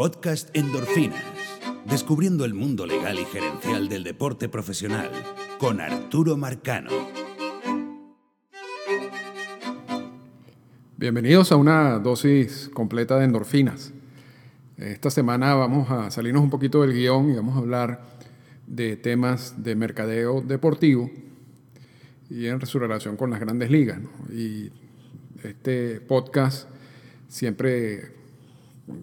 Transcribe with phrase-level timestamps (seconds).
[0.00, 1.22] podcast Endorfinas,
[1.84, 5.10] descubriendo el mundo legal y gerencial del deporte profesional,
[5.58, 6.88] con Arturo Marcano.
[10.96, 13.92] Bienvenidos a una dosis completa de endorfinas.
[14.78, 18.00] Esta semana vamos a salirnos un poquito del guion y vamos a hablar
[18.66, 21.10] de temas de mercadeo deportivo
[22.30, 24.00] y en su relación con las grandes ligas.
[24.32, 24.72] Y
[25.44, 26.70] este podcast
[27.28, 28.19] siempre,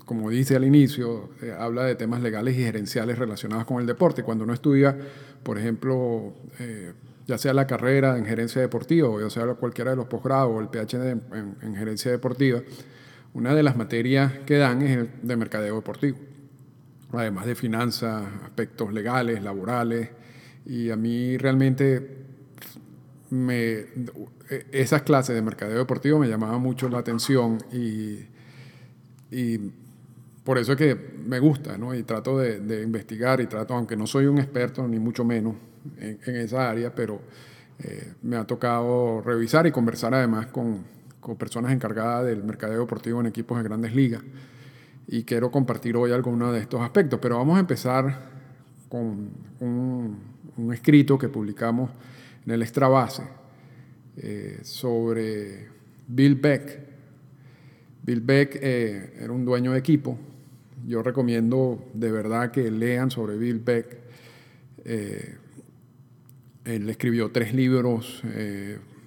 [0.05, 4.23] como dice al inicio, eh, habla de temas legales y gerenciales relacionados con el deporte.
[4.23, 4.97] Cuando uno estudia,
[5.43, 6.93] por ejemplo, eh,
[7.25, 10.59] ya sea la carrera en gerencia deportiva o ya sea cualquiera de los posgrados o
[10.59, 11.17] el PhD
[11.61, 12.61] en, gerencia deportiva,
[13.33, 16.17] una de las materias que dan es el de mercadeo deportivo,
[17.11, 20.09] además de finanzas, aspectos legales, laborales,
[20.65, 22.25] y a mí realmente
[23.29, 23.85] me,
[24.71, 28.25] esas clases de mercadeo deportivo me llamaban mucho la atención y,
[30.43, 31.93] por eso es que me gusta, ¿no?
[31.93, 35.55] Y trato de, investigar y trato, aunque no soy un experto ni mucho menos
[35.99, 37.21] en, esa área, pero
[37.79, 40.83] eh, me ha tocado revisar y conversar además con,
[41.19, 44.21] con, personas encargadas del mercadeo deportivo en equipos de grandes ligas.
[45.07, 48.29] Y quiero compartir hoy algunos de estos aspectos, pero vamos a empezar
[48.89, 50.17] con un,
[50.57, 51.91] un escrito que publicamos
[52.45, 53.23] en el extra base
[54.17, 55.67] eh, sobre
[56.07, 56.86] Bill Beck.
[58.07, 60.17] Bill Beck eh, era un dueño de equipo.
[60.87, 63.97] Yo recomiendo de verdad que lean sobre Bill Beck.
[64.85, 65.35] Eh,
[66.65, 68.23] él escribió tres libros,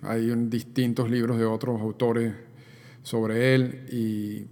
[0.02, 2.32] hay distintos libros de otros autores
[3.02, 4.46] sobre él y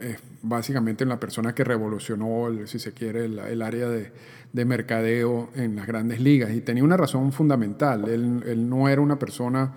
[0.00, 4.12] es básicamente la persona que revolucionó, si se quiere, el área de,
[4.52, 6.52] de mercadeo en las grandes ligas.
[6.52, 8.08] Y tenía una razón fundamental.
[8.08, 9.74] Él, no era una persona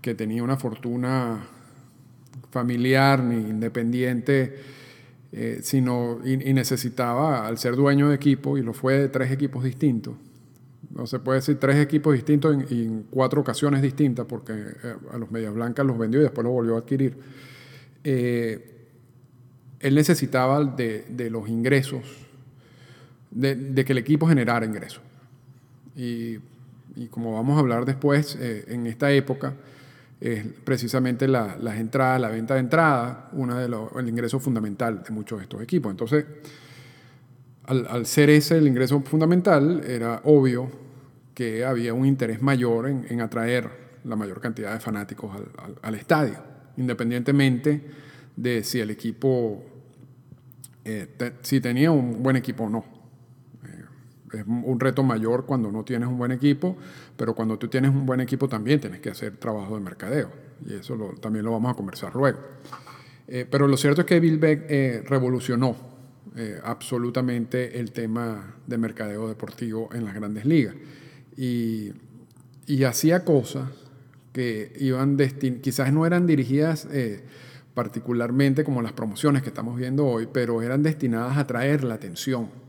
[0.00, 1.46] que tenía una fortuna
[2.50, 4.54] familiar ni independiente,
[5.32, 9.64] eh, sino y, necesitaba, al ser dueño de equipo, y lo fue de tres equipos
[9.64, 10.14] distintos,
[10.94, 15.32] no se puede decir tres equipos distintos en, cuatro ocasiones distintas, porque eh, a los
[15.32, 17.16] Medias Blancas los vendió y después los volvió a adquirir.
[18.04, 18.70] Eh,
[19.80, 22.02] él necesitaba de, de los ingresos
[23.32, 25.02] de, que el equipo generara ingresos.
[25.96, 26.38] Y,
[27.10, 29.54] como vamos a hablar después, en esta época,
[30.24, 35.02] es precisamente la, las entradas, la venta de entrada, una de los, el ingreso fundamental
[35.02, 35.90] de muchos de estos equipos.
[35.90, 36.24] Entonces,
[37.64, 40.70] al, ser ese el ingreso fundamental, era obvio
[41.34, 43.68] que había un interés mayor en, atraer
[44.04, 45.30] la mayor cantidad de fanáticos
[45.82, 46.36] al, estadio,
[46.78, 47.82] independientemente
[48.34, 49.62] de si el equipo,
[50.86, 51.06] eh,
[51.42, 52.93] si tenía un buen equipo o no
[54.34, 56.76] es un reto mayor cuando no tienes un buen equipo,
[57.16, 60.30] pero cuando tú tienes un buen equipo también tienes que hacer trabajo de mercadeo.
[60.66, 62.38] Y eso también lo vamos a conversar luego.
[63.26, 65.76] Eh, pero lo cierto es que Bill Beck eh, revolucionó
[66.36, 70.74] eh, absolutamente el tema de mercadeo deportivo en las grandes ligas.
[71.36, 71.92] Y,
[72.66, 73.68] y hacía cosas
[74.32, 75.16] que iban
[75.62, 76.88] quizás no eran dirigidas
[77.72, 82.63] particularmente como las promociones que estamos viendo hoy, pero eran destinadas a atraer la atención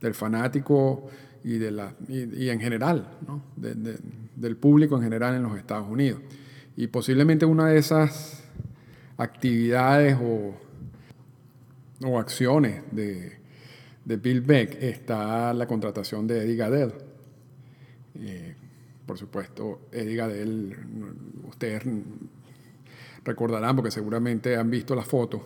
[0.00, 1.08] del fanático
[1.44, 3.42] y, de la, y, en general, ¿no?
[3.56, 6.20] del público en general en los Estados Unidos.
[6.76, 8.44] Y posiblemente una de esas
[9.16, 10.54] actividades o,
[12.06, 13.38] o acciones de,
[14.04, 16.92] de, Bill Beck está la contratación de Eddie Gadell.
[18.18, 18.54] Eh,
[19.04, 20.76] por supuesto, Eddie Gadell,
[21.48, 21.82] ustedes
[23.24, 25.42] recordarán porque seguramente han visto las fotos,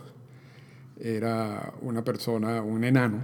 [1.00, 3.22] era una persona, un enano,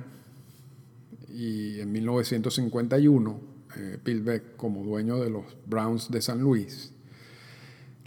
[1.33, 3.41] y en 1951
[3.77, 6.93] eh, Bill Beck, como dueño de los Browns de San Luis,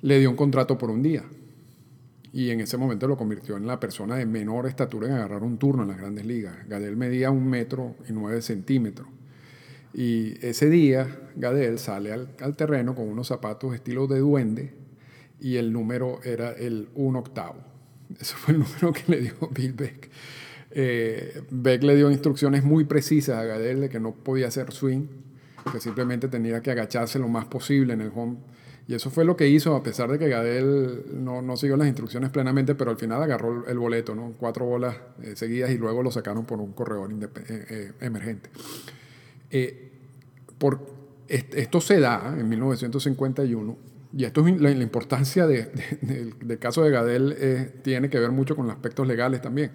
[0.01, 1.23] le dio un contrato por un día.
[2.33, 5.57] Y en ese momento lo convirtió en la persona de menor estatura en agarrar un
[5.57, 6.67] turno en las grandes ligas.
[6.67, 9.07] Gadel medía un metro y nueve centímetros.
[9.93, 14.73] Y ese día Gadel sale al, terreno con unos zapatos estilo de duende
[15.39, 17.63] y el número era el un octavo.
[18.19, 20.09] Ese fue el número que le dio Bill Beck.
[20.75, 25.05] Eh, Beck le dio instrucciones muy precisas a Gadel de que no podía hacer swing,
[25.71, 28.37] que simplemente tenía que agacharse lo más posible en el home.
[28.87, 32.31] Y eso fue lo que hizo, a pesar de que Gadel no, siguió las instrucciones
[32.31, 34.33] plenamente, pero al final agarró el boleto, ¿no?
[34.37, 37.11] cuatro bolas eh, seguidas y luego lo sacaron por un corredor
[37.47, 38.49] eh, emergente.
[40.57, 43.77] por, esto se da en 1951
[44.15, 45.71] y esto es la, importancia de,
[46.41, 49.71] del caso de Gadel tiene que ver mucho con los aspectos legales también.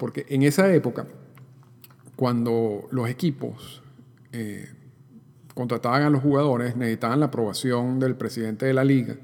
[0.00, 1.06] Porque en esa época,
[2.16, 3.82] cuando los equipos
[4.32, 4.66] eh,
[5.54, 9.16] contrataban a los jugadores, necesitaban la aprobación del presidente de la liga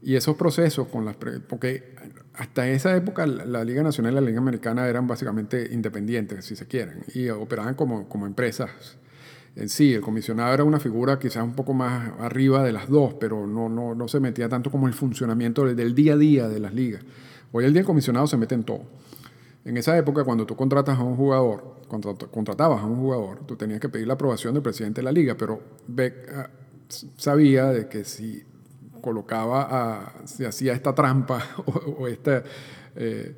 [0.00, 1.16] Y esos procesos con las...
[1.16, 1.96] Porque
[2.34, 6.68] hasta esa época la Liga Nacional y la Liga Americana eran básicamente independientes, si se
[6.68, 8.70] quieren, y operaban como, como empresas
[9.56, 9.94] en sí.
[9.94, 13.68] El comisionado era una figura quizás un poco más arriba de las dos, pero no,
[13.68, 17.02] no, no se metía tanto como el funcionamiento del día a día de las ligas.
[17.50, 18.84] Hoy el día el comisionado se mete en todo.
[19.68, 23.54] En esa época, cuando tú contratas a un jugador, cuando contratabas a un jugador, tú
[23.54, 26.48] tenías que pedir la aprobación del presidente de la liga, pero Beck ah,
[27.18, 28.42] sabía que si
[29.02, 31.44] colocaba, si hacía esta trampa
[31.98, 32.42] o, esta
[32.96, 33.36] eh,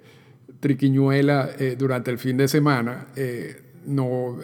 [0.60, 4.38] triquiñuela eh, durante el fin de semana, eh, no,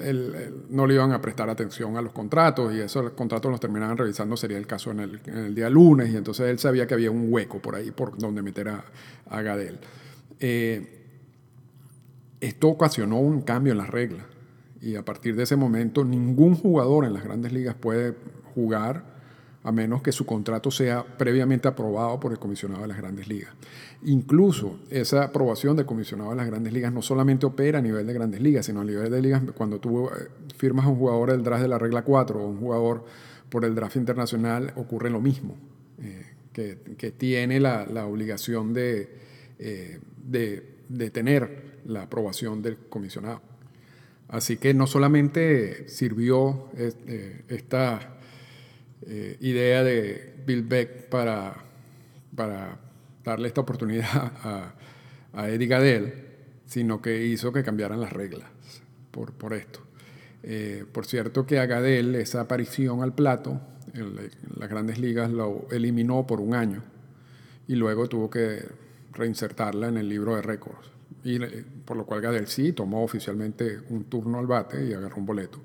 [0.71, 4.37] no le iban a prestar atención a los contratos y esos contratos los terminaban revisando,
[4.37, 7.63] sería el caso en el, día lunes, y entonces él sabía que había un hueco
[7.63, 8.85] por ahí por donde meter a,
[9.31, 9.79] a Gadel.
[12.41, 14.27] Esto ocasionó un cambio en las reglas
[14.81, 18.15] y a partir de ese momento ningún jugador en las grandes ligas puede
[18.55, 19.17] jugar
[19.67, 23.51] a menos que su contrato sea previamente aprobado por el comisionado de las grandes ligas.
[24.05, 28.13] Incluso esa aprobación del comisionado de las grandes ligas no solamente opera a nivel de
[28.13, 31.43] grandes ligas, sino a nivel de ligas, cuando tú eh, firmas a un jugador del
[31.43, 33.05] draft de la regla 4 o un jugador
[33.51, 35.57] por el draft internacional, ocurre lo mismo,
[36.01, 39.19] eh, que, tiene la, obligación de,
[39.59, 43.43] eh, de, de tener la aprobación del comisionado.
[44.29, 46.71] Así que no solamente sirvió
[47.49, 48.19] esta
[49.07, 51.55] eh, idea de Bill Beck para,
[52.35, 52.79] para
[53.25, 54.75] darle esta oportunidad a,
[55.33, 56.15] a Eddie Gadell,
[56.67, 58.49] sino que hizo que cambiaran las reglas
[59.11, 59.81] por, por esto.
[60.43, 63.61] Eh, por cierto que a Gadell esa aparición al plato,
[63.95, 64.15] en,
[64.57, 66.83] las grandes ligas lo eliminó por un año
[67.67, 68.65] y luego tuvo que
[69.17, 70.91] reinsertarla en el libro de récords.
[71.25, 75.17] Y, eh, por lo cual Gadell sí tomó oficialmente un turno al bate y agarró
[75.17, 75.61] un boleto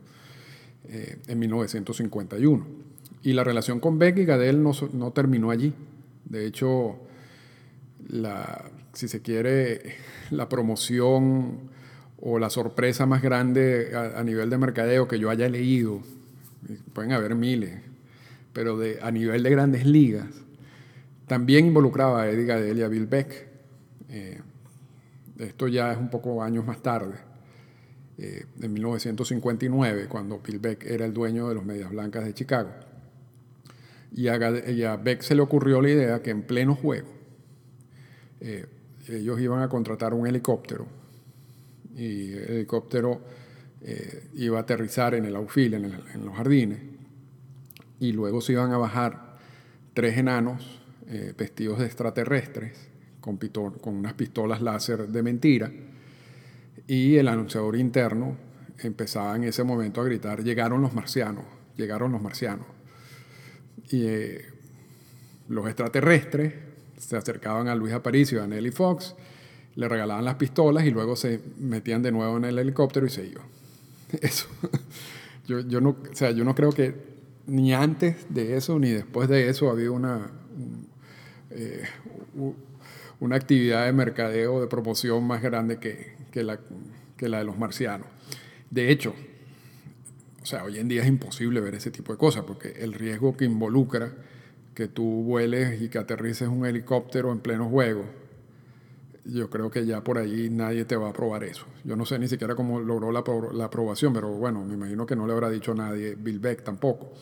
[0.94, 2.66] en 1951.
[3.24, 5.74] Y la relación con Beck y Gadel no, no terminó allí.
[6.26, 6.98] De hecho,
[8.10, 9.96] la, si se quiere,
[10.32, 11.70] la promoción
[12.20, 16.02] o la sorpresa más grande a, nivel de mercadeo que yo haya leído,
[16.94, 17.80] pueden haber miles,
[18.54, 20.28] pero de, a nivel de grandes ligas,
[21.32, 23.48] también involucraba a Eddie Gadel y a Bill Beck.
[24.10, 24.42] Eh,
[25.40, 27.16] esto ya es un poco años más tarde,
[28.18, 32.72] eh, en 1959, cuando Bill Beck era el dueño de los Medias Blancas de Chicago.
[34.12, 37.08] Y a, Beck se le ocurrió la idea que en pleno juego
[38.42, 38.66] eh,
[39.08, 40.86] ellos iban a contratar un helicóptero
[41.96, 43.22] y el helicóptero
[44.34, 46.80] iba a aterrizar en el outfield, en, los jardines,
[48.02, 49.38] y luego se iban a bajar
[49.94, 50.81] tres enanos
[51.12, 52.88] eh, vestidos de extraterrestres
[53.20, 55.72] con, con unas pistolas láser de mentira
[56.88, 58.36] y el anunciador interno
[58.80, 61.46] empezaba en ese momento a gritar, llegaron los marcianos,
[61.78, 62.66] llegaron los marcianos.
[63.90, 64.46] Y eh,
[65.48, 66.54] los extraterrestres
[66.98, 69.16] se acercaban a Luis Aparicio y a Nelly Fox,
[69.76, 73.26] le regalaban las pistolas y luego se metían de nuevo en el helicóptero y se
[73.26, 73.46] iban.
[74.22, 74.48] Eso.
[75.48, 76.94] Yo, yo, no, o sea, yo no creo que
[77.48, 80.30] ni antes de eso ni después de eso había una,
[81.52, 81.84] eh,
[83.20, 86.60] una actividad de mercadeo, de promoción más grande que, que, la,
[87.18, 88.08] que la de los marcianos.
[88.70, 89.14] De hecho,
[90.42, 93.38] o sea, hoy en día es imposible ver ese tipo de cosas porque el riesgo
[93.38, 94.12] que involucra
[94.74, 98.06] que tú vueles y que aterrices un helicóptero en pleno juego,
[99.26, 101.66] yo creo que ya por ahí nadie te va a aprobar eso.
[101.84, 105.16] Yo no sé ni siquiera cómo logró la, la aprobación, pero bueno, me imagino que
[105.16, 107.14] no le habrá dicho a nadie, Bill Beck tampoco.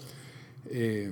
[0.70, 1.12] Eh,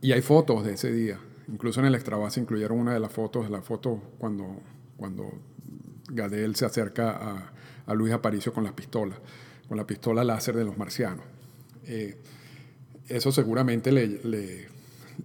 [0.00, 1.18] y hay fotos de ese día.
[1.48, 4.60] Incluso en el extrabase incluyeron una de las fotos, la foto cuando,
[4.96, 5.30] cuando
[6.08, 7.52] Gadel se acerca a,
[7.86, 9.18] a Luis Aparicio con las pistolas
[9.68, 11.24] con la pistola láser de los marcianos.
[11.86, 12.16] Eh,
[13.08, 14.68] eso seguramente le,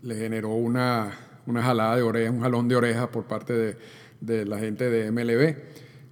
[0.03, 1.11] generó una,
[1.47, 3.77] jalada de oreja, un jalón de orejas por parte
[4.19, 5.55] de, la gente de MLB.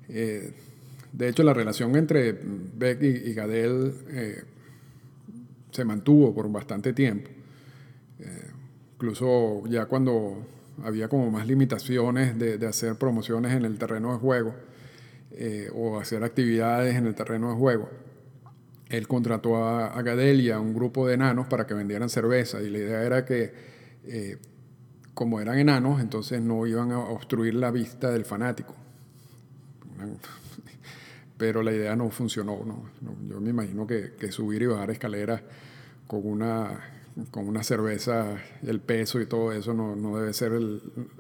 [0.10, 0.54] Eh,
[1.12, 4.44] de hecho, la relación entre Beck y, Gadel eh,
[5.72, 7.30] se mantuvo por bastante tiempo.
[9.00, 10.46] Incluso ya cuando
[10.84, 14.54] había como más limitaciones de, hacer promociones en el terreno de juego
[15.74, 17.90] o hacer actividades en el terreno de juego
[18.90, 22.70] él contrató a, a Gadel a un grupo de enanos para que vendieran cerveza y
[22.70, 23.54] la idea era que
[24.06, 24.38] eh,
[25.14, 28.74] como eran enanos, entonces no iban a obstruir la vista del fanático.
[31.38, 32.60] Pero la idea no funcionó.
[33.30, 35.42] Yo me imagino que, subir y bajar escaleras
[36.08, 36.80] con una,
[37.32, 40.54] con una cerveza, el peso y todo eso no, debe ser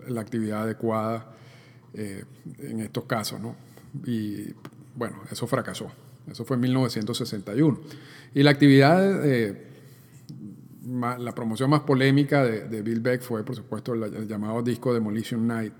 [0.07, 1.33] la actividad adecuada
[1.93, 2.23] eh,
[2.59, 3.39] en estos casos.
[3.39, 3.55] ¿no?
[4.05, 4.53] Y
[4.95, 5.91] bueno, eso fracasó.
[6.29, 7.79] Eso fue en 1961.
[8.33, 9.67] Y la actividad, eh,
[10.85, 15.73] la promoción más polémica de, Bill Beck fue, por supuesto, el, llamado disco Demolition Night,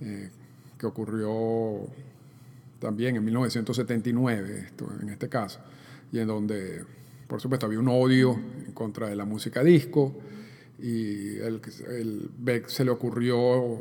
[0.00, 0.30] eh,
[0.78, 1.88] que ocurrió
[2.78, 5.60] también en 1979, esto, en este caso,
[6.12, 6.84] y en donde,
[7.28, 8.32] por supuesto, había un odio
[8.66, 10.16] en contra de la música disco,
[10.80, 13.78] y el, el Beck se le ocurrió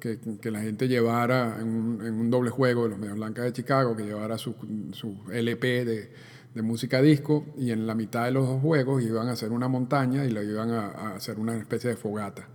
[0.00, 3.96] que, que, la gente llevara en un, doble juego de los Medios Blancas de Chicago,
[3.96, 4.54] que llevara su,
[4.92, 6.12] su LP de,
[6.54, 9.68] de, música disco y en la mitad de los dos juegos iban a hacer una
[9.68, 12.48] montaña y le iban a, a hacer una especie de fogata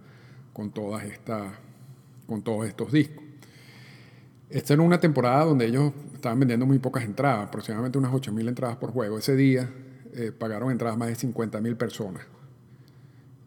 [0.53, 1.53] con, todas estas,
[2.25, 3.23] con todos estos discos.
[4.49, 8.77] Esta era una temporada donde ellos estaban vendiendo muy pocas entradas, aproximadamente unas 8.000 entradas
[8.77, 9.17] por juego.
[9.17, 9.69] Ese día
[10.15, 12.25] eh, pagaron entradas más de 50.000 personas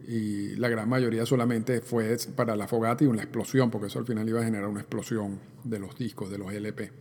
[0.07, 4.07] y la gran mayoría solamente fue para la fogata y una explosión, porque eso al
[4.07, 6.93] final iba a generar una explosión de los discos, de los LP.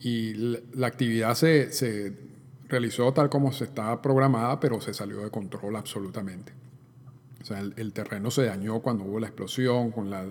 [0.00, 0.34] Y
[0.74, 2.12] la, actividad se, se,
[2.68, 6.52] realizó tal como se estaba programada, pero se salió de control absolutamente.
[7.42, 10.24] O sea, el, terreno se dañó cuando hubo la explosión, con la,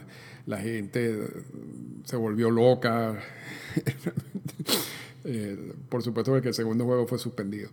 [0.46, 1.28] la gente
[2.06, 3.20] se volvió loca.
[5.26, 7.70] Eh, por supuesto que el segundo juego fue suspendido.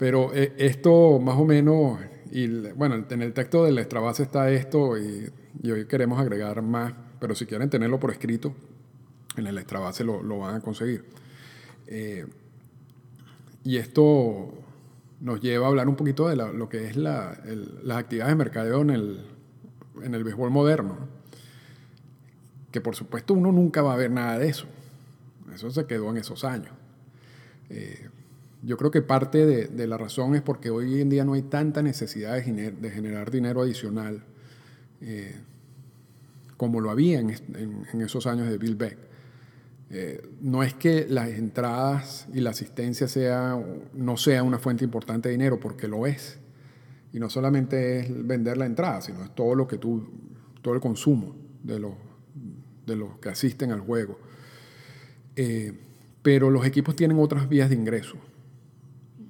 [0.00, 1.98] Pero eh, esto más o menos
[2.32, 5.30] y bueno, en el texto del Extrabase está esto y,
[5.70, 8.54] hoy queremos agregar más, pero si quieren tenerlo por escrito,
[9.36, 11.04] en el Extrabase lo, lo van a conseguir.
[11.86, 12.26] Eh,
[13.62, 14.54] y esto
[15.20, 17.38] nos lleva a hablar un poquito de lo que es la,
[17.82, 19.26] las actividades de mercadeo en el,
[20.02, 20.96] en el béisbol moderno.
[22.72, 24.64] Que por supuesto uno nunca va a ver nada de eso.
[25.52, 26.72] Eso se quedó en esos años.
[27.68, 28.08] Eh,
[28.62, 31.82] yo creo que parte de, la razón es porque hoy en día no hay tanta
[31.82, 32.42] necesidad de,
[32.90, 34.22] generar dinero adicional
[35.00, 35.34] eh,
[36.56, 37.30] como lo había en,
[38.02, 38.98] esos años de Bill Beck.
[39.92, 43.58] Eh, no es que las entradas y la asistencia sea,
[43.94, 46.38] no sea una fuente importante de dinero, porque lo es.
[47.14, 50.06] Y no solamente es vender la entrada, sino es todo lo que tú,
[50.60, 51.94] todo el consumo de los,
[52.86, 54.18] de los que asisten al juego.
[55.36, 55.72] Eh,
[56.22, 58.18] pero los equipos tienen otras vías de ingreso.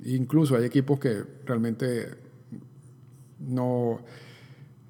[0.04, 2.08] Incluso hay equipos que realmente
[3.38, 4.00] no,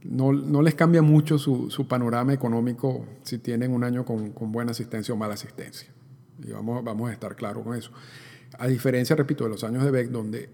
[0.04, 5.16] no, les cambia mucho su, panorama económico si tienen un año con, buena asistencia o
[5.16, 5.88] mala asistencia.
[6.42, 7.90] Y vamos, vamos a estar claros con eso.
[8.58, 10.48] A diferencia, repito, de los años de Beck, donde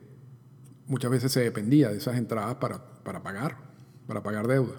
[0.86, 3.56] muchas veces se dependía de esas entradas para, para pagar,
[4.06, 4.74] para pagar deuda.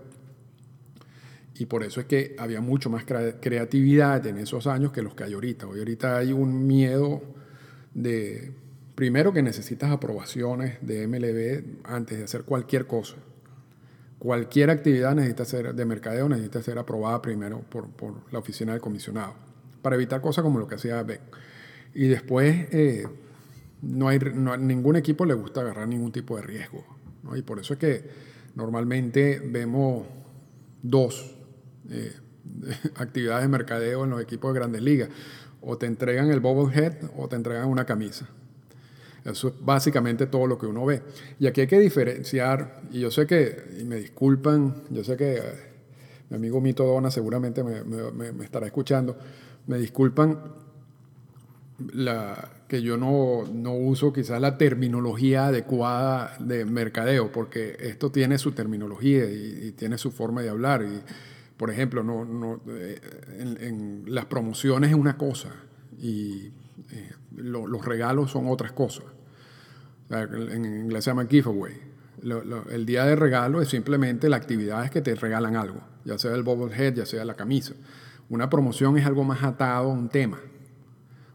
[1.59, 5.23] Y por eso es que había mucho más creatividad en esos años que los que
[5.23, 5.67] hay ahorita.
[5.67, 7.21] Hoy ahorita hay un miedo
[7.95, 8.53] de
[8.97, 13.15] Primero que necesitas aprobaciones de MLB antes de hacer cualquier cosa.
[14.17, 17.91] Cualquier actividad necesita ser de mercadeo necesita ser aprobada primero por,
[18.31, 19.35] la oficina del comisionado
[19.83, 21.21] para evitar cosas como lo que hacía Beck.
[21.93, 23.05] Y después eh,
[23.83, 24.17] no hay,
[24.57, 26.83] ningún equipo le gusta agarrar ningún tipo de riesgo.
[27.35, 28.09] Y por eso es que
[28.55, 30.07] normalmente vemos
[30.81, 31.35] dos
[31.91, 32.15] eh,
[32.95, 35.09] actividades de mercadeo en los equipos de grandes ligas.
[35.61, 38.27] O te entregan el bobblehead o te entregan una camisa.
[39.27, 41.01] Eso es básicamente todo lo que uno ve.
[41.37, 45.37] Y aquí hay que diferenciar, y yo sé que, y me disculpan, yo sé que
[45.37, 45.41] eh,
[46.29, 49.17] mi amigo Mito Dona seguramente me, estará escuchando,
[49.67, 50.39] me disculpan
[51.93, 58.37] la, que yo no, no, uso quizás la terminología adecuada de mercadeo, porque esto tiene
[58.37, 60.83] su terminología y, tiene su forma de hablar.
[60.83, 61.01] Y,
[61.57, 62.99] por ejemplo, no, no, eh,
[63.39, 65.49] en, las promociones es una cosa
[65.99, 66.51] y
[66.91, 69.16] eh, los regalos son otras cosas.
[70.09, 71.73] En inglés se llama giveaway.
[72.71, 76.33] el día de regalo es simplemente la actividad es que te regalan algo, ya sea
[76.33, 77.73] el bobblehead, ya sea la camisa.
[78.29, 80.39] Una promoción es algo más atado a un tema.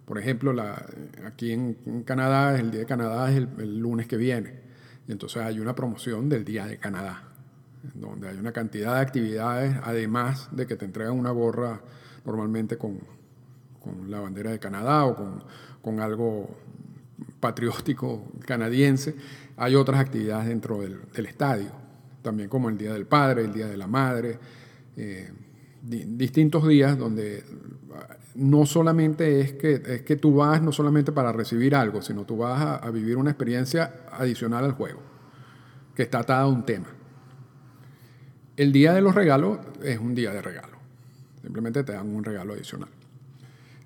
[0.04, 0.84] Por ejemplo, la,
[1.24, 4.60] aquí en, Canadá, el Día de Canadá es el, lunes que viene.
[5.06, 7.24] Y entonces hay una promoción del Día de Canadá,
[7.94, 11.80] donde hay una cantidad de actividades, además de que te entregan una gorra
[12.24, 13.00] normalmente con,
[13.80, 15.44] con la bandera de Canadá o con,
[15.80, 16.56] con algo
[17.42, 19.16] patriótico canadiense,
[19.56, 21.72] hay otras actividades dentro del, estadio,
[22.22, 24.38] también como el Día del Padre, el Día de la Madre,
[24.96, 25.28] eh,
[25.82, 27.42] distintos días donde
[28.36, 32.36] no solamente es que, es que tú vas no solamente para recibir algo, sino tú
[32.36, 35.00] vas a, vivir una experiencia adicional al juego,
[35.96, 36.86] que está atada a un tema.
[38.56, 40.78] El día de los regalos es un día de regalo,
[41.42, 42.90] simplemente te dan un regalo adicional,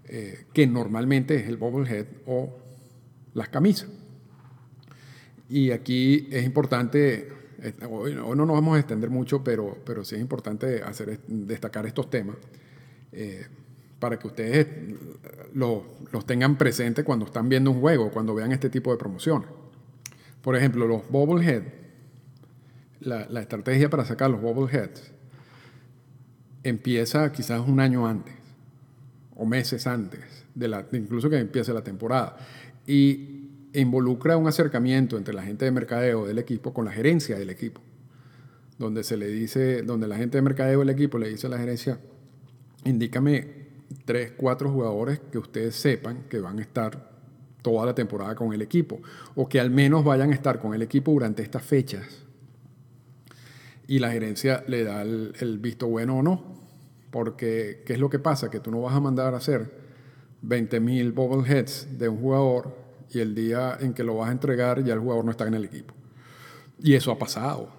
[0.08, 2.65] eh, que normalmente es el bobblehead o
[3.36, 3.88] las camisas.
[5.48, 7.28] Y aquí es importante,
[7.88, 12.10] hoy no nos vamos a extender mucho, pero, pero sí es importante hacer, destacar estos
[12.10, 12.36] temas
[13.12, 13.46] eh,
[14.00, 14.66] para que ustedes
[15.54, 15.82] los,
[16.26, 19.48] tengan presentes cuando están viendo un juego, cuando vean este tipo de promociones.
[20.40, 21.62] Por ejemplo, los bobblehead
[23.00, 25.12] la, la estrategia para sacar los bobbleheads
[26.62, 28.34] empieza quizás un año antes
[29.36, 30.20] o meses antes,
[30.54, 32.38] de la, incluso que empiece la temporada.
[32.86, 33.36] Y
[33.80, 37.80] involucra un acercamiento entre la gente de mercadeo del equipo con la gerencia del equipo,
[38.78, 41.58] donde se le dice, donde la gente de mercadeo del equipo le dice a la
[41.58, 42.00] gerencia,
[42.84, 43.66] indícame
[44.04, 47.10] tres, cuatro jugadores que ustedes sepan que van a estar
[47.62, 49.00] toda la temporada con el equipo,
[49.34, 52.22] o que al menos vayan a estar con el equipo durante estas fechas.
[53.88, 56.56] Y la gerencia le da el, el visto bueno o no.
[57.10, 58.50] Porque, ¿qué es lo que pasa?
[58.50, 59.85] Que tú no vas a mandar a hacer
[60.44, 62.76] 20.000 bobbleheads de un jugador
[63.10, 65.54] y el día en que lo vas a entregar ya el jugador no está en
[65.54, 65.94] el equipo.
[66.80, 67.70] Y eso ha pasado.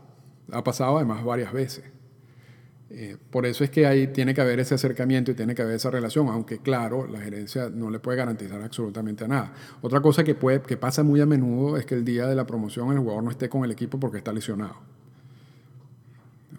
[0.51, 1.83] Ha pasado además varias veces.
[2.89, 5.75] Eh, por eso es que ahí tiene que haber ese acercamiento y tiene que haber
[5.75, 9.53] esa relación, aunque claro, la gerencia no le puede garantizar absolutamente nada.
[9.81, 12.47] Otra cosa que, puede, que pasa muy a menudo es que el día de la
[12.47, 14.75] promoción el jugador no esté con el equipo porque está lesionado.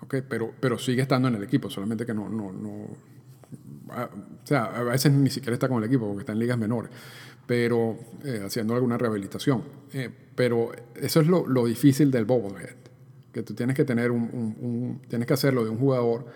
[0.02, 2.88] Okay, pero, pero sigue estando en el equipo, solamente que no, no, no
[3.88, 6.90] o sea, a veces ni siquiera está con el equipo porque está en ligas menores
[7.49, 9.62] pero eh, haciendo alguna rehabilitación.
[9.95, 12.76] Eh, pero eso es lo, lo, difícil del bobblehead,
[13.33, 16.26] que tú tienes que tener un, un, tienes que hacerlo de un jugador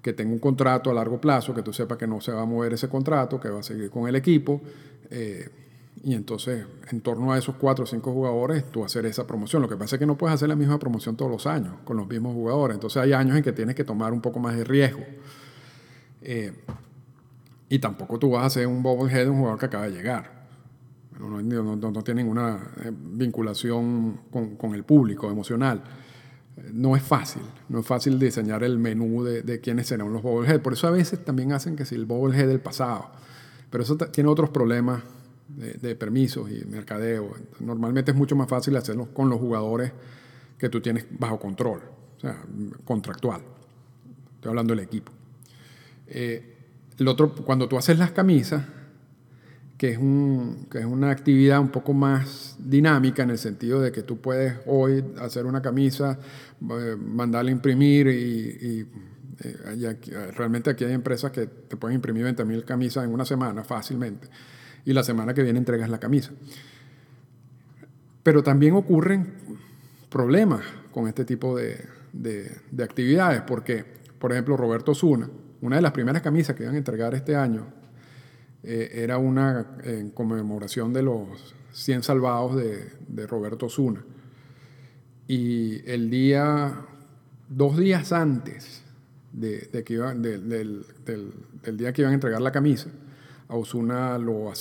[0.00, 2.46] que tenga un contrato a largo plazo, que tú sepas que no se va a
[2.46, 4.62] mover ese contrato, que va a seguir con el equipo.
[5.10, 5.46] Eh,
[6.02, 9.60] y entonces, en torno a esos cuatro o cinco jugadores, tú hacer esa promoción.
[9.60, 11.98] Lo que pasa es que no puedes hacer la misma promoción todos los años con
[11.98, 12.76] los mismos jugadores.
[12.76, 15.04] Entonces, hay años en que tienes que tomar un poco más de riesgo.
[17.68, 20.36] Y tampoco tú vas a hacer un bobblehead de un jugador que acaba de llegar
[21.18, 25.82] no, no, tiene ninguna eh, vinculación con, el público emocional.
[26.72, 30.60] No es fácil, no es fácil diseñar el menú de, de quiénes serán los bobblehead.
[30.60, 33.10] Por eso a veces también hacen que si el bobblehead del pasado,
[33.70, 35.02] pero eso tiene otros problemas
[35.48, 37.34] de, permisos y mercadeo.
[37.60, 39.92] Normalmente es mucho más fácil hacerlo con los jugadores
[40.58, 41.80] que tú tienes bajo control,
[42.16, 42.42] o sea,
[42.84, 43.42] contractual.
[44.36, 45.12] Estoy hablando del equipo.
[46.06, 46.55] Eh,
[46.98, 48.62] el otro, cuando tú haces las camisas,
[49.76, 53.92] que es, un, que es una actividad un poco más dinámica en el sentido de
[53.92, 56.18] que tú puedes hoy hacer una camisa,
[56.62, 58.86] eh, mandarla a imprimir y,
[59.44, 64.28] eh, realmente aquí hay empresas que te pueden imprimir 20.000 camisas en una semana fácilmente
[64.86, 66.30] y la semana que viene entregas la camisa.
[68.22, 69.34] Pero también ocurren
[70.08, 73.84] problemas con este tipo de, de, de actividades porque,
[74.18, 75.28] por ejemplo, Roberto Zuna,
[75.66, 77.66] una de las primeras camisas que iban a entregar este año
[78.62, 84.04] eh, era una en conmemoración de los 100 salvados de, Roberto Zuna.
[85.26, 86.72] Y el día,
[87.48, 88.84] dos días antes
[89.32, 89.68] del,
[91.72, 92.88] día que iban a entregar la camisa,
[93.48, 94.52] a Osuna lo,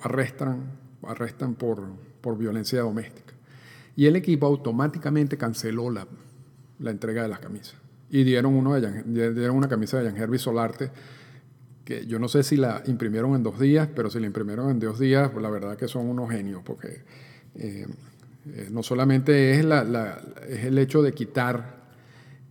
[0.00, 1.82] arrestan, arrestan por,
[2.22, 3.34] por violencia doméstica.
[3.94, 6.06] Y el equipo automáticamente canceló la,
[6.78, 7.83] la entrega de las camisas.
[8.14, 10.92] Y dieron, una camisa de Jan Solarte
[11.84, 14.78] que yo no sé si la imprimieron en dos días, pero si la imprimieron en
[14.78, 17.02] dos días, la verdad que son unos genios, porque
[17.56, 17.88] eh,
[18.46, 21.88] eh, no solamente es, la, el hecho de quitar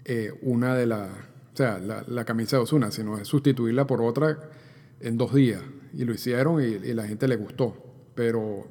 [0.04, 4.38] eh, una de las, o sea, la, camisa de Osuna, sino es sustituirla por otra
[5.00, 5.62] en dos días.
[5.94, 7.78] Y lo hicieron y, y, la gente le gustó.
[8.16, 8.68] Pero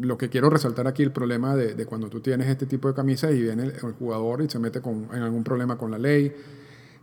[0.00, 3.32] lo que quiero resaltar aquí el problema de, cuando tú tienes este tipo de camisas
[3.32, 6.32] y viene el, el jugador y se mete con, en algún problema con la ley,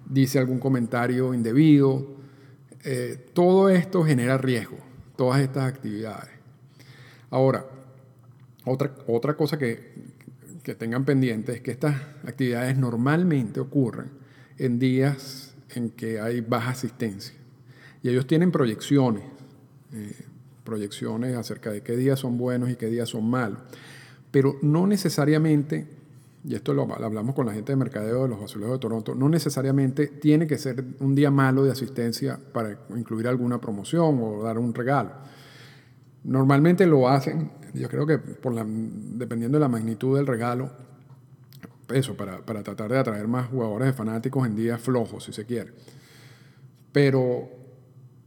[0.10, 2.23] dice algún comentario indebido
[2.84, 4.77] eh, todo esto genera riesgo,
[5.15, 6.32] todas estas actividades.
[7.29, 7.65] Ahora,
[8.65, 9.93] otra, otra cosa que,
[10.63, 14.12] que tengan pendiente es que estas actividades normalmente ocurren
[14.58, 17.36] en días en que hay baja asistencia.
[18.01, 19.23] Y ellos tienen proyecciones,
[19.93, 20.25] eh,
[20.63, 23.60] proyecciones acerca de qué días son buenos y qué días son malos.
[24.32, 25.88] Pero no necesariamente
[26.45, 29.30] y esto lo, hablamos con la gente de mercadeo de los azulejos de Toronto, no
[29.30, 34.58] necesariamente tiene que ser un día malo de asistencia para incluir alguna promoción o dar
[34.58, 35.12] un regalo.
[36.26, 40.71] Normalmente lo hacen, yo creo que por dependiendo de la magnitud del regalo,
[41.93, 45.45] eso, para, para tratar de atraer más jugadores de fanáticos en días flojos, si se
[45.45, 45.71] quiere.
[46.91, 47.49] Pero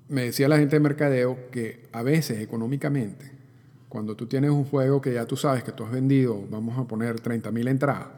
[0.09, 3.37] me decía la gente de mercadeo que a veces económicamente
[3.89, 6.85] cuando tú tienes un juego que ya tú sabes que tú has vendido, vamos a
[6.85, 8.09] poner 30.000 entradas,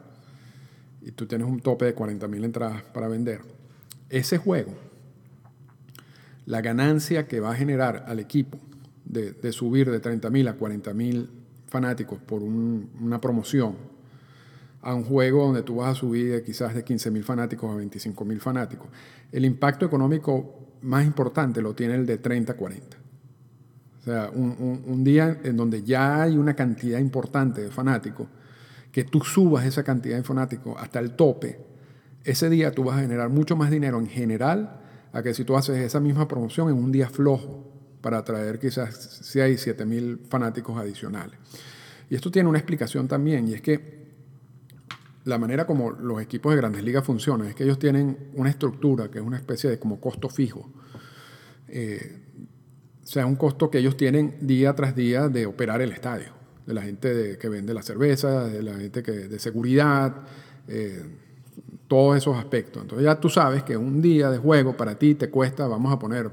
[1.01, 3.41] y tú tienes un tope de 40.000 entradas para vender,
[4.09, 4.73] ese juego,
[6.45, 8.57] la ganancia que va a generar al equipo
[9.05, 11.29] de, subir de 30.000 a 40.000
[11.67, 13.75] fanáticos por una promoción,
[14.81, 18.87] a un juego donde tú vas a subir quizás de 15.000 fanáticos a 25.000 fanáticos,
[19.31, 22.97] el impacto económico más importante lo tiene el de 30 a 40.
[23.99, 28.27] O sea, un, día en donde ya hay una cantidad importante de fanáticos
[28.91, 31.59] que tú subas esa cantidad de fanáticos hasta el tope,
[32.23, 34.81] ese día tú vas a generar mucho más dinero en general
[35.13, 39.19] a que si tú haces esa misma promoción en un día flojo para atraer quizás
[39.21, 41.37] 6, 7 mil fanáticos adicionales.
[42.09, 43.98] Y esto tiene una explicación también, y es que
[45.25, 49.09] la manera como los equipos de grandes ligas funcionan es que ellos tienen una estructura
[49.11, 50.69] que es una especie de como costo fijo.
[51.67, 52.21] Eh,
[53.03, 56.33] o sea, un costo que ellos tienen día tras día de operar el estadio,
[56.65, 60.15] de la gente que vende la cerveza, de la gente que, de seguridad,
[60.67, 61.03] eh,
[61.87, 62.83] todos esos aspectos.
[62.83, 65.99] Entonces ya tú sabes que un día de juego para ti te cuesta, vamos a
[65.99, 66.29] poner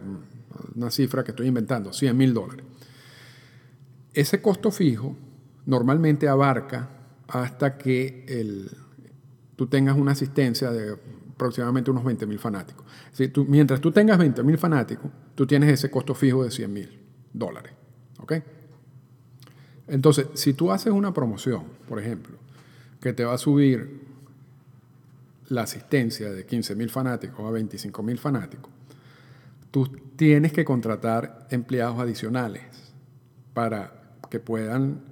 [0.75, 2.65] una cifra que estoy inventando, 100 mil dólares.
[4.13, 5.17] Ese costo fijo
[5.65, 6.96] normalmente abarca
[7.29, 8.71] hasta que el,
[9.57, 10.97] tú tengas una asistencia de
[11.37, 12.85] aproximadamente unos 20 mil fanáticos.
[13.47, 16.99] mientras tú tengas 20 mil fanáticos, tú tienes ese costo fijo de 100 mil
[17.33, 17.73] dólares.
[18.21, 18.33] ¿Ok?
[19.89, 22.37] Entonces, si tú haces una promoción, por ejemplo,
[23.01, 24.01] que te va a subir
[25.49, 28.71] la asistencia de 15 mil fanáticos a 25 mil fanáticos,
[29.71, 29.87] tú
[30.17, 32.63] tienes que contratar empleados adicionales
[33.53, 33.93] para
[34.31, 35.03] que puedan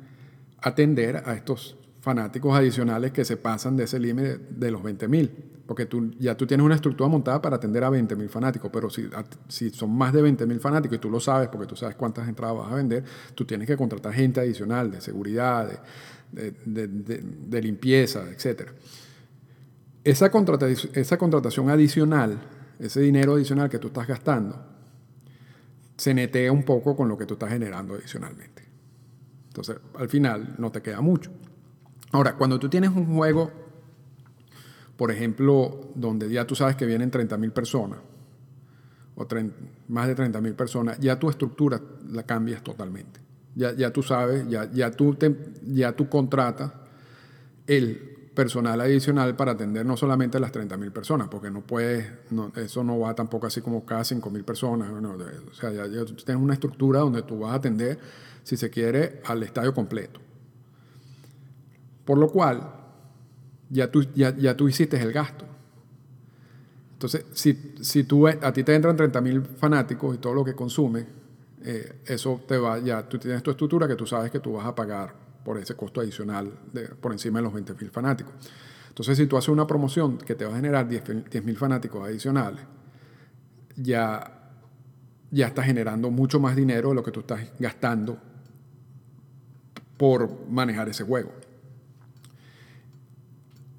[0.61, 5.31] atender a estos fanáticos adicionales que se pasan de ese límite de los 20 mil.
[5.67, 8.90] Porque tú, ya tú tienes una estructura montada para atender a 20 mil fanáticos, pero
[8.90, 9.09] si,
[9.49, 12.29] si son más de 20 mil fanáticos y tú lo sabes porque tú sabes cuántas
[12.29, 13.03] entradas vas a vender,
[13.35, 15.81] tú tienes que contratar gente adicional de seguridad,
[16.31, 18.69] de, limpieza, etc.
[20.05, 20.31] Esa,
[20.93, 22.38] esa contratación adicional,
[22.79, 24.62] ese dinero adicional que tú estás gastando,
[25.97, 28.62] se netea un poco con lo que tú estás generando adicionalmente.
[29.47, 31.31] Entonces, al final no te queda mucho.
[32.14, 33.50] Ahora, cuando tú tienes un juego,
[34.96, 37.98] por ejemplo, donde ya tú sabes que vienen 30.000 personas,
[39.16, 39.27] o
[39.88, 43.18] más de 30.000 personas, ya tu estructura la cambias totalmente.
[43.57, 45.16] Ya, ya tú sabes, ya, ya, tú
[45.66, 46.70] ya tú contratas
[47.66, 52.12] el personal adicional para atender no solamente a las 30.000 personas, porque no puedes,
[52.55, 54.88] eso no va tampoco así como cada 5.000 personas.
[54.88, 57.98] o sea, ya, ya tienes una estructura donde tú vas a atender,
[58.44, 60.24] si se quiere, al estadio completo.
[62.05, 62.71] Por lo cual,
[63.71, 65.45] ya tú, ya, tú hiciste el gasto.
[66.93, 71.07] Entonces, si, si tú, a ti te entran 30.000 fanáticos y todo lo que consume,
[71.62, 74.67] eh, eso te va, ya tú tienes tu estructura que tú sabes que tú vas
[74.67, 75.14] a pagar
[75.45, 78.33] por ese costo adicional de, por encima de los 20.000 fanáticos.
[78.88, 82.61] Entonces, si tú haces una promoción que te va a generar 10.000 fanáticos adicionales,
[83.77, 84.53] ya,
[85.31, 88.19] ya estás generando mucho más dinero de lo que tú estás gastando
[89.97, 91.33] por manejar ese juego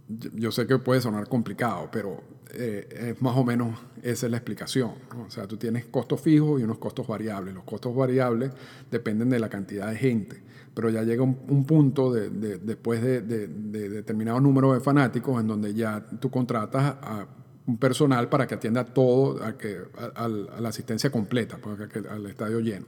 [0.08, 2.22] yo sé que puede sonar complicado, pero
[2.54, 4.92] eh, es más o menos esa es la explicación.
[5.26, 7.54] O sea, tú tienes costos fijos y unos costos variables.
[7.56, 8.52] Los costos variables
[8.92, 10.42] dependen de la cantidad de gente,
[10.76, 16.06] pero ya llega un, punto de, después de, determinado número de fanáticos en donde ya
[16.20, 17.28] tú contratas a
[17.66, 19.80] un personal para que atienda todo, a, que,
[20.16, 22.86] a, la asistencia completa, pues, al estadio lleno.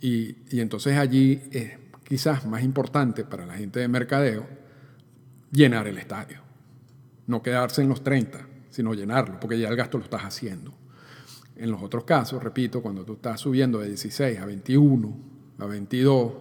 [0.00, 1.72] Y, y entonces allí es
[2.04, 4.65] quizás más importante para la gente de mercadeo
[5.56, 6.40] llenar el estadio.
[7.26, 10.72] No quedarse en los 30, sino llenarlo, porque ya el gasto lo estás haciendo.
[11.56, 15.16] En los otros casos, repito, cuando tú estás subiendo de 16 a 21,
[15.58, 16.32] a 22,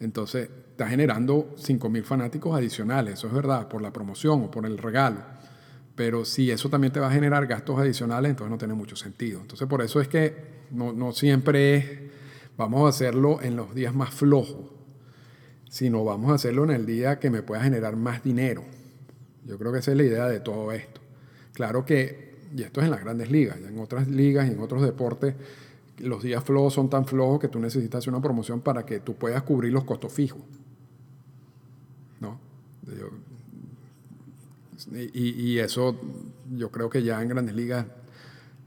[0.00, 4.76] entonces estás generando 5.000 fanáticos adicionales, eso es verdad, por la promoción o por el
[4.76, 5.20] regalo.
[5.94, 9.40] Pero si eso también te va a generar gastos adicionales, entonces no tiene mucho sentido.
[9.40, 12.10] Entonces por eso es que no, siempre
[12.56, 14.81] vamos a hacerlo en los días más flojos
[15.72, 18.62] sino vamos a hacerlo en el día que me pueda generar más dinero.
[19.46, 21.00] Yo creo que esa es la idea de todo esto.
[21.54, 24.82] Claro que, y esto es en las grandes ligas, en otras ligas y en otros
[24.82, 25.34] deportes,
[25.96, 29.42] los días flojos son tan flojos que tú necesitas una promoción para que tú puedas
[29.44, 30.42] cubrir los costos fijos.
[32.20, 32.38] ¿No?
[34.92, 35.98] y, y, eso
[36.54, 37.86] yo creo que ya en grandes ligas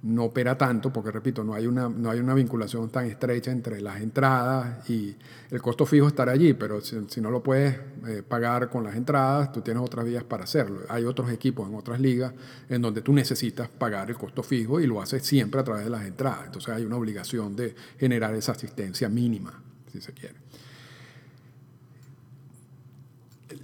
[0.05, 3.81] no opera tanto, porque repito, no hay, una, no hay una vinculación tan estrecha entre
[3.81, 5.15] las entradas y
[5.49, 7.75] el costo fijo estar allí, pero si, no lo puedes
[8.07, 10.81] eh, pagar con las entradas, tú tienes otras vías para hacerlo.
[10.89, 12.33] Hay otros equipos en otras ligas
[12.69, 15.89] en donde tú necesitas pagar el costo fijo y lo haces siempre a través de
[15.89, 16.45] las entradas.
[16.45, 19.59] Entonces hay una obligación de generar esa asistencia mínima,
[19.91, 20.35] si se quiere.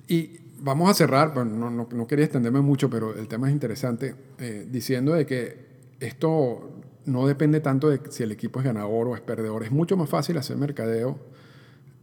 [0.07, 4.65] Y vamos a cerrar, no, no, quería extenderme mucho, pero el tema es interesante, eh,
[4.67, 5.70] diciendo de que
[6.01, 9.63] esto no depende tanto de si el equipo es ganador o es perdedor.
[9.63, 11.19] Es mucho más fácil hacer mercadeo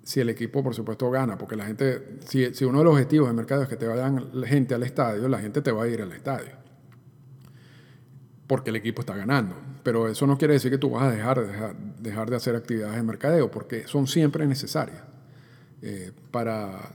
[0.02, 3.34] si el equipo, por supuesto, gana, porque la gente, si, uno de los objetivos de
[3.34, 6.12] mercadeo es que te vayan gente al estadio, la gente te va a ir al
[6.12, 6.52] estadio,
[8.46, 9.54] porque el equipo está ganando.
[9.82, 13.02] Pero eso no quiere decir que tú vas a dejar, dejar, de hacer actividades de
[13.02, 15.02] mercadeo, porque son siempre necesarias
[15.82, 16.94] eh, para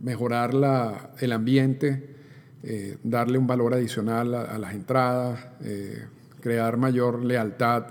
[0.00, 2.16] mejorar la, el ambiente,
[2.62, 6.06] eh, darle un valor adicional a, las entradas, eh,
[6.44, 7.86] crear mayor lealtad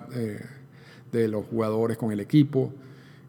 [1.12, 2.72] de los jugadores con el equipo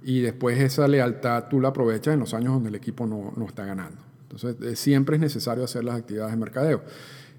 [0.03, 3.47] y después esa lealtad tú la aprovechas en los años donde el equipo no, no
[3.47, 4.03] está ganando.
[4.29, 6.83] Entonces siempre es necesario hacer las actividades de mercadeo.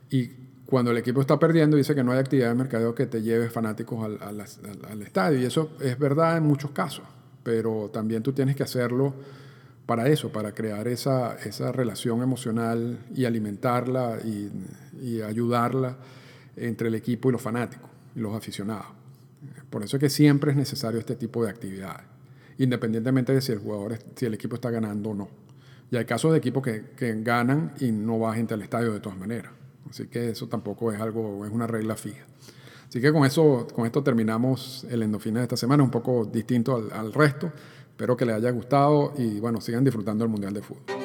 [0.10, 0.32] Y
[0.66, 3.52] cuando el equipo está perdiendo, dice que no hay actividad de mercadeo que te lleve
[3.52, 5.40] fanáticos al, al, estadio.
[5.40, 7.06] Y eso es verdad en muchos casos,
[7.44, 9.14] pero también tú tienes que hacerlo
[9.86, 14.50] para eso, para crear esa, esa relación emocional y alimentarla y,
[15.00, 15.98] y, ayudarla
[16.58, 18.88] entre el equipo y los fanáticos y los aficionados.
[19.70, 22.06] Por eso es que siempre es necesario este tipo de actividades,
[22.58, 25.28] independientemente de si el jugador, si el equipo está ganando o no.
[25.92, 29.00] Y hay casos de equipos que, que ganan y no va gente al estadio de
[29.00, 29.52] todas maneras.
[29.90, 32.26] Así que eso tampoco es algo, es una regla fija.
[32.88, 36.76] Así que con eso, con esto terminamos el endofina de esta semana, un poco distinto
[36.76, 37.52] al, al resto.
[37.90, 41.05] Espero que les haya gustado y bueno, sigan disfrutando del Mundial de Fútbol.